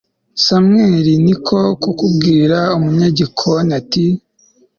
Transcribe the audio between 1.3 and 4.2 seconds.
ko kubwira umunyagikoni, ati